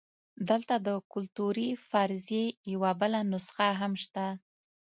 دلته 0.49 0.75
د 0.87 0.89
کلتوري 1.13 1.69
فرضیې 1.89 2.45
یوه 2.73 2.91
بله 3.01 3.19
نسخه 3.31 3.67
هم 3.79 3.93
شته. 4.03 4.25